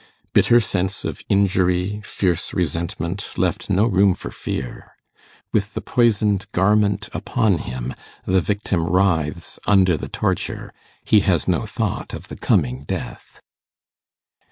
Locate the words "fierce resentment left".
2.03-3.69